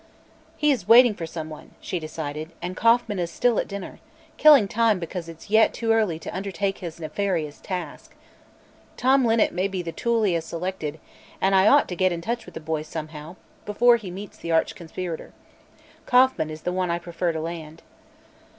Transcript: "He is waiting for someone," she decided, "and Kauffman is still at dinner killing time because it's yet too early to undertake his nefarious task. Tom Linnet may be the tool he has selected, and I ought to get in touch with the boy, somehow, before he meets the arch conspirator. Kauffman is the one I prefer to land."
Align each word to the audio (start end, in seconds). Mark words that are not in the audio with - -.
"He 0.57 0.71
is 0.71 0.87
waiting 0.87 1.13
for 1.13 1.27
someone," 1.27 1.75
she 1.79 1.99
decided, 1.99 2.53
"and 2.59 2.75
Kauffman 2.75 3.19
is 3.19 3.29
still 3.29 3.59
at 3.59 3.67
dinner 3.67 3.99
killing 4.35 4.67
time 4.67 4.97
because 4.97 5.29
it's 5.29 5.51
yet 5.51 5.75
too 5.75 5.91
early 5.91 6.17
to 6.17 6.35
undertake 6.35 6.79
his 6.79 6.99
nefarious 6.99 7.59
task. 7.59 8.15
Tom 8.97 9.23
Linnet 9.25 9.53
may 9.53 9.67
be 9.67 9.83
the 9.83 9.91
tool 9.91 10.23
he 10.23 10.33
has 10.33 10.43
selected, 10.43 10.99
and 11.39 11.53
I 11.53 11.67
ought 11.67 11.87
to 11.87 11.95
get 11.95 12.11
in 12.11 12.21
touch 12.21 12.47
with 12.47 12.55
the 12.55 12.59
boy, 12.59 12.81
somehow, 12.81 13.35
before 13.63 13.97
he 13.97 14.09
meets 14.09 14.37
the 14.39 14.51
arch 14.51 14.73
conspirator. 14.73 15.33
Kauffman 16.07 16.49
is 16.49 16.63
the 16.63 16.73
one 16.73 16.89
I 16.89 16.97
prefer 16.97 17.31
to 17.31 17.39
land." 17.39 17.83